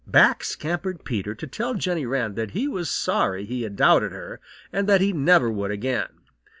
Back 0.07 0.43
scampered 0.43 1.03
Peter 1.05 1.35
to 1.35 1.45
tell 1.45 1.75
Jenny 1.75 2.07
Wren 2.07 2.33
that 2.33 2.57
he 2.57 2.67
was 2.67 2.89
sorry 2.89 3.45
he 3.45 3.61
had 3.61 3.75
doubted 3.75 4.11
her 4.11 4.41
and 4.73 4.89
that 4.89 4.99
he 4.99 5.13
never 5.13 5.51
would 5.51 5.69
again. 5.69 6.07